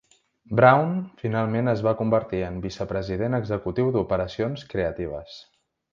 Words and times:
Brown 0.59 0.95
finalment 1.19 1.69
es 1.75 1.83
va 1.89 1.93
convertir 2.01 2.41
en 2.47 2.57
vicepresident 2.65 3.41
executiu 3.41 3.93
d'operacions 3.99 4.65
creatives. 4.73 5.37